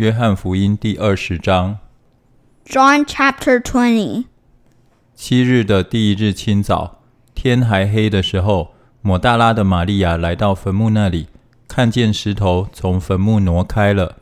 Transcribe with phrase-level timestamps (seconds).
[0.00, 1.78] 约翰福音第二十章。
[2.66, 4.26] John chapter 20.
[5.14, 7.00] 七日的第一日清早，
[7.34, 11.28] 天还黑的时候，抹大拉的玛利亚来到坟墓那里，
[11.66, 14.16] 看见石头从坟墓挪开了。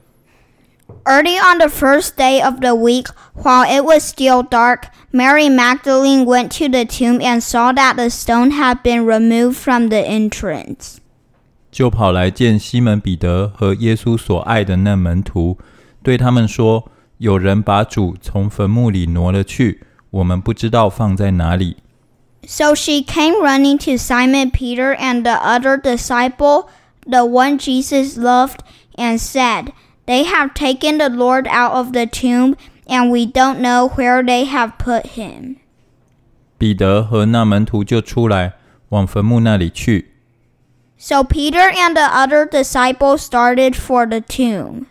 [1.06, 6.24] Early on the first day of the week, while it was still dark, Mary Magdalene
[6.24, 10.97] went to the tomb and saw that the stone had been removed from the entrance.
[11.79, 15.58] 就跑来见西门彼得和耶稣所爱的那门徒，
[16.02, 19.80] 对他们说：“有人把主从坟墓里挪了去，
[20.11, 21.79] 我们不知道放在哪里。”
[22.47, 26.66] So she came running to Simon Peter and the other disciple,
[27.07, 28.59] the one Jesus loved,
[28.97, 29.73] and said,
[30.07, 34.45] They have taken the Lord out of the tomb, and we don't know where they
[34.45, 35.57] have put him.
[36.59, 38.53] 彼得和那门徒就出来，
[38.91, 40.11] 往坟墓那里去。
[40.98, 44.87] So Peter and the other disciple started for the tomb.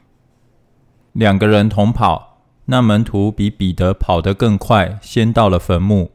[1.14, 6.12] 两个人同跑，那门徒比彼得跑得更快，先到了坟墓。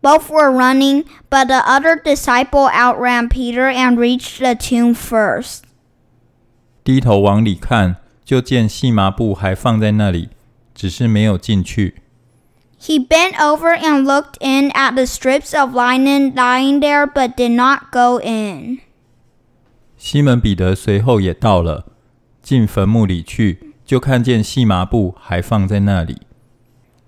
[0.00, 5.62] Both were running, but the other disciple outran Peter and reached the tomb first.
[6.84, 10.28] 低头往里看，就见细麻布还放在那里，
[10.74, 12.02] 只是没有进去。
[12.80, 17.50] He bent over and looked in at the strips of linen lying there, but did
[17.50, 18.78] not go in.
[20.05, 21.85] 西门彼得随后也到了，
[22.41, 26.17] 进坟墓里去，就看见细麻布还放在那里。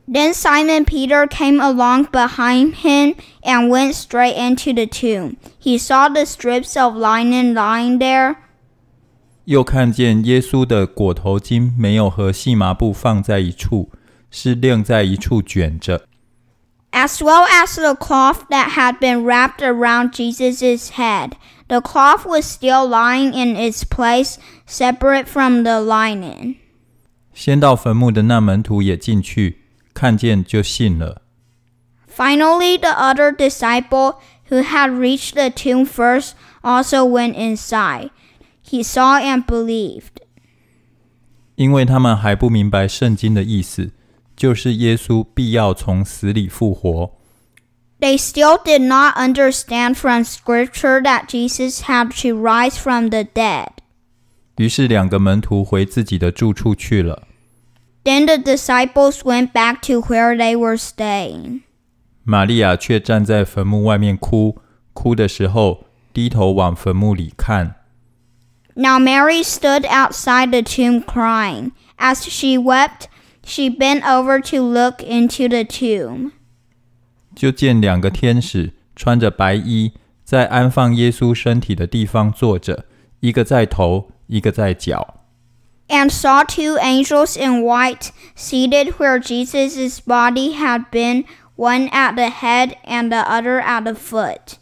[0.07, 5.35] Then Simon Peter came along behind him and went straight into the tomb.
[5.61, 8.37] He saw the strips of linen lying there,
[9.43, 13.89] 又看见耶稣的裹头巾没有和细麻布放在一处，
[14.31, 16.03] 是晾在一处卷着。
[16.94, 21.36] as well as the cloth that had been wrapped around Jesus' head.
[21.69, 26.56] The cloth was still lying in its place, separate from the linen.
[27.33, 29.60] 先到坟墓的那门徒也进去，
[29.94, 31.22] 看见就信了。
[32.08, 34.17] Finally, the other disciple,
[34.51, 38.11] who had reached the tomb first, also went inside.
[38.62, 40.20] He saw and believed.
[41.55, 43.92] 因为他们还不明白圣经的意思，
[44.36, 47.12] 就是耶稣必要从死里复活。
[48.01, 53.68] They still did not understand from Scripture that Jesus had to rise from the dead.
[54.56, 57.28] 于是两个门徒回自己的住处去了。
[58.02, 61.61] Then the disciples went back to where they were staying.
[62.24, 64.58] 玛利亚却站在坟墓外面哭，
[64.95, 65.84] 哭的时候
[66.14, 67.74] 低头往坟墓里看。
[68.74, 71.73] Now Mary stood outside the tomb crying.
[71.98, 73.08] As she wept,
[73.45, 76.33] she bent over to look into the tomb.
[77.34, 79.92] 就见两个天使穿着白衣，
[80.24, 82.84] 在安放耶稣身体的地方坐着，
[83.20, 85.17] 一个在头，一个在脚。
[85.90, 91.24] and saw two angels in white seated where Jesus' body had been,
[91.56, 94.56] one at the head and the other at the foot.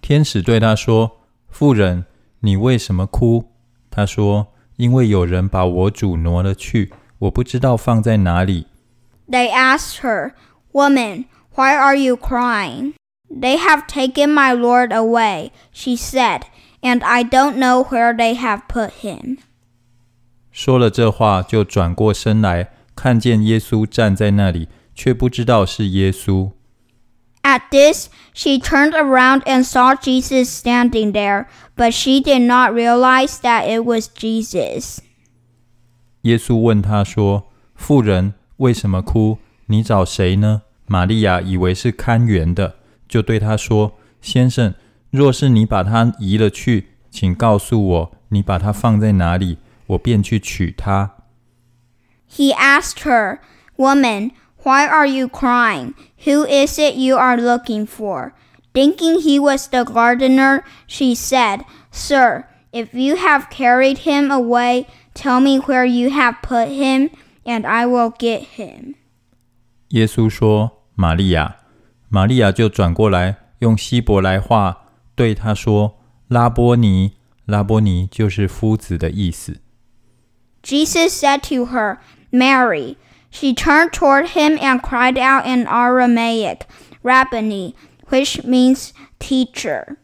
[0.00, 1.18] 天使对他说：“
[1.50, 2.06] 妇人，
[2.40, 3.46] 你为什么哭？”
[3.90, 8.66] 他说：“因为有人把我主挪了去， 我不知道放在哪里。
[9.28, 10.32] They asked her,
[10.72, 11.24] Woman,
[11.54, 12.94] why are you crying?
[13.28, 16.42] They have taken my Lord away, she said,
[16.80, 19.38] and I don't know where they have put him.
[20.52, 26.52] ”说了这话，就转过身来，看见耶稣站在那里，却不知道是耶稣。
[27.42, 31.46] At this, she turned around and saw Jesus standing there,
[31.76, 35.00] but she did not realize that it was Jesus.
[36.22, 39.38] 耶稣问他说：“妇人，为什么哭？
[39.66, 42.76] 你找谁呢？”玛利亚以为是看园的，
[43.08, 44.74] 就对他说：“先生，
[45.10, 49.58] 若是你把他移了去，请告诉我，你把他放在哪里，
[49.88, 51.12] 我便去取他。
[52.30, 53.38] He asked her,
[53.76, 54.30] Woman,
[54.62, 55.94] why are you crying?
[56.24, 58.32] Who is it you are looking for?
[58.72, 65.40] Thinking he was the gardener, she said, Sir, if you have carried him away, tell
[65.40, 67.10] me where you have put him,
[67.44, 68.94] and I will get him.
[69.88, 71.56] ”耶稣说：“玛利亚。”
[72.08, 75.94] 玛利亚就转过来，用希伯来话对他说：“
[76.28, 77.12] 拉波尼。”
[77.46, 79.60] 拉波尼就是夫子的意思。
[80.64, 81.98] Jesus said to her,
[82.32, 82.96] Mary.
[83.30, 86.62] She turned toward him and cried out in Aramaic,
[87.02, 87.74] Rabboni,
[88.08, 88.90] which means
[89.20, 89.96] teacher.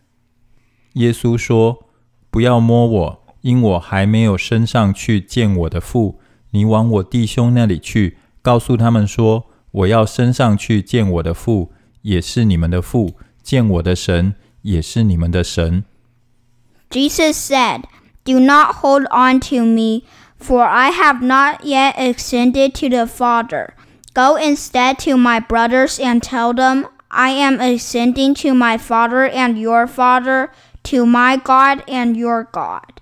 [0.92, 1.86] 耶稣说：“
[2.30, 6.20] 不要摸我， 因我还没有升上去见我的父。
[6.50, 11.72] 你往我弟兄那里去，告诉他们说，我要升上去见我的父，
[12.02, 15.84] 也是你们的父；见我的神，也是你们的神。”
[16.90, 17.84] Jesus said,
[18.24, 20.04] Do not hold on to me,
[20.38, 23.74] for I have not yet ascended to the Father.
[24.14, 29.58] Go instead to my brothers and tell them, I am ascending to my Father and
[29.58, 30.50] your Father,
[30.84, 32.95] to my God and your God.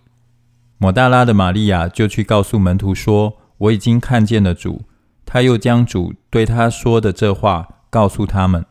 [0.78, 4.82] 抹大拉的玛利亚就去告诉门徒说：“我已经看见了主。”
[5.26, 8.66] 他又将主对他说的这话告诉他们。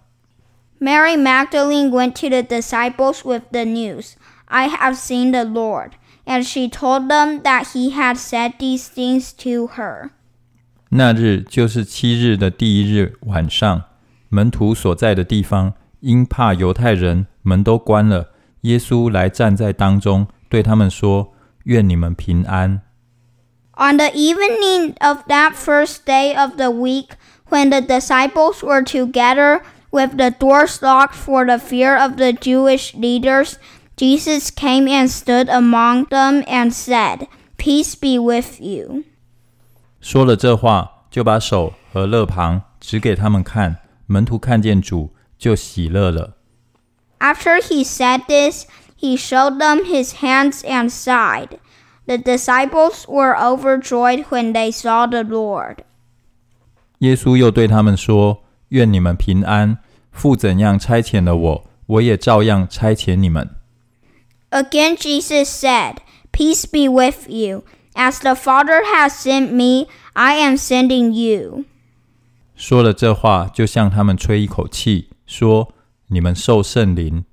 [0.79, 4.12] Mary Magdalene went to the disciples with the news,
[4.47, 5.93] I have seen the Lord.
[6.27, 10.11] And she told them that he had said these things to her.
[10.91, 13.83] 那日就是七日的第一日晚上，
[14.29, 18.31] 门徒所在的地方，因怕犹太人，门都关了。
[18.62, 21.33] 耶稣来站在当中，对他们说
[21.63, 22.81] ：“愿你们平安。”
[23.77, 27.12] On the evening of that first day of the week,
[27.50, 29.62] when the disciples were together
[29.92, 33.54] with the doors locked for the fear of the Jewish leaders,
[33.95, 37.27] Jesus came and stood among them and said,
[37.57, 39.06] Peace be with you.
[40.01, 43.77] 说了这话，就把手和肋旁指给他们看。
[44.06, 46.36] 门徒看见主，就喜乐了。
[47.19, 51.60] After he said this, he showed them his hands and side.
[52.06, 55.83] The disciples were overjoyed when they saw the Lord.
[57.00, 59.77] 耶稣又对他们说：“愿你们平安。
[60.12, 63.50] 父怎样差遣了我，我也照样差遣你们。”
[64.51, 65.98] Again, Jesus said,
[66.31, 67.63] Peace be with you.
[67.94, 71.66] As the Father has sent me, I am sending you.
[72.56, 77.24] 说了这话，就向他们吹一口气，说：“你们受圣灵。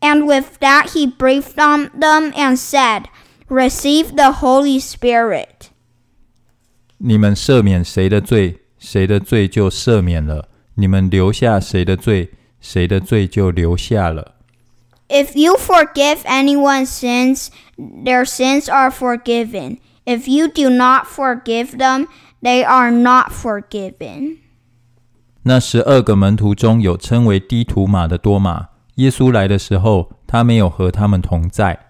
[0.00, 3.04] and with that, he breathed on them and said,
[3.48, 5.70] Receive the Holy Spirit.
[6.98, 12.30] 你们赦免谁的罪，谁的罪就赦免了；你们留下谁的罪，
[12.60, 14.36] 谁的罪就留下了。
[15.08, 19.78] If you forgive anyone's sins, their sins are forgiven.
[20.06, 22.06] If you do not forgive them,
[22.42, 24.38] they are not forgiven.
[25.42, 28.69] 那十二个门徒中有称为低土马的多马。
[29.00, 31.86] 耶稣来的时候，他没有和他们同在。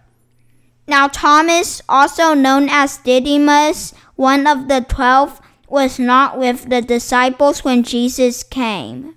[0.87, 5.35] Now, Thomas, also known as Didymus, one of the twelve,
[5.69, 9.15] was not with the disciples when Jesus came.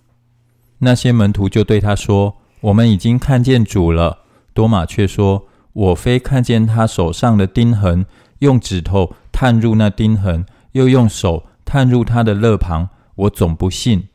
[0.80, 4.20] 那些门徒就对他说：“我们已经看见主了。”
[4.54, 8.06] 多马却说：“我非看见他手上的钉痕，
[8.40, 14.10] 用指头探入那钉痕，又用手探入他的肋旁，我总不信。”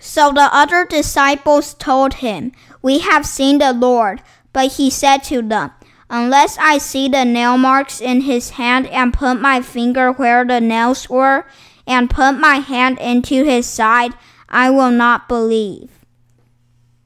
[0.00, 2.52] So the other disciples told him,
[2.82, 4.20] We have seen the Lord.
[4.52, 5.72] But he said to them,
[6.08, 10.60] Unless I see the nail marks in his hand and put my finger where the
[10.60, 11.44] nails were,
[11.86, 14.12] and put my hand into his side,
[14.48, 15.88] I will not believe.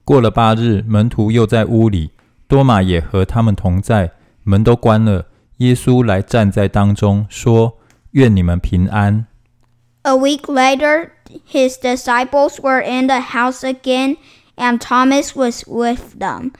[0.05, 2.11] 过了八日，门徒又在屋里，
[2.47, 4.13] 多马也和他们同在，
[4.43, 5.27] 门都关了。
[5.59, 9.27] 耶稣来站在当中，说：“愿你们平安。”
[10.05, 11.13] A week later,
[11.47, 14.17] his disciples were in the house again,
[14.57, 16.53] and Thomas was with them.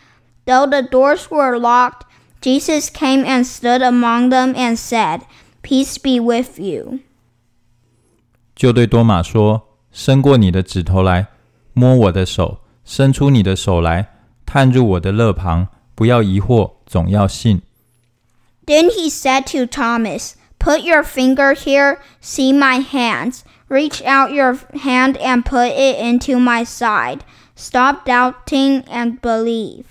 [0.47, 2.07] Though the doors were locked,
[2.43, 5.23] Jesus came and stood among them and said,
[5.63, 7.01] Peace be with you.
[8.55, 11.29] 就对多马说：“伸过你的指头来，
[11.73, 14.15] 摸我的手；伸出你的手来，
[14.45, 15.69] 探入我的肋旁。
[15.95, 17.63] 不要疑惑，总要信。”
[18.67, 20.35] Then he said to Thomas,
[20.65, 23.45] Put your finger here, see my hands.
[23.69, 27.21] Reach out your hand and put it into my side.
[27.57, 29.85] Stop doubting and believe.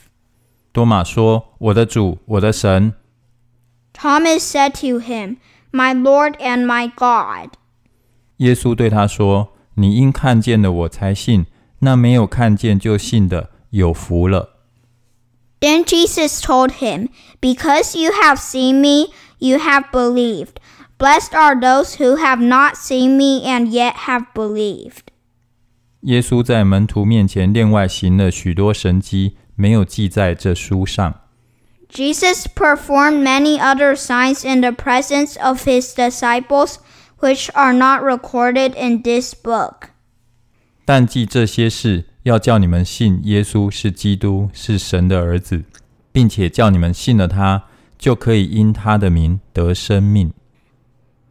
[0.71, 2.93] 多马说：“我的主，我的神。
[3.93, 5.37] Thomas said to him,
[5.71, 7.51] My Lord and my God.
[8.37, 11.45] ”耶稣对他说：“你因看见了我才信，
[11.79, 14.57] 那没有看见就信的，有福了。”
[15.61, 17.09] Then Jesus told him,
[17.41, 19.11] Because you have seen me,
[19.43, 20.59] you have believed.
[20.97, 25.07] Blessed are those who have not seen me and yet have believed.
[26.01, 31.21] 耶稣在门徒面前另外行了许多神迹，没有记在这书上。
[31.89, 36.75] Jesus performed many other signs in the presence of his disciples,
[37.19, 39.89] which are not recorded in this book.
[40.85, 45.63] 但记这些事，要叫你们信耶稣是基督，是神的儿子，
[46.11, 47.65] 并且叫你们信了他，
[48.03, 50.33] 就可以因他的名得生命。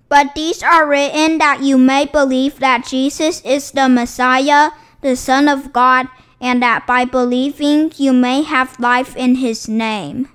[0.09, 4.71] But these are written that you may believe that Jesus is the Messiah,
[5.03, 6.09] the Son of God,
[6.41, 10.29] and that by believing you may have life in his name.